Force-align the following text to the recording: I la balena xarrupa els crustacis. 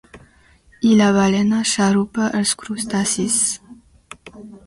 I 0.91 0.93
la 1.01 1.09
balena 1.17 1.59
xarrupa 1.73 2.31
els 2.39 2.53
crustacis. 2.63 3.39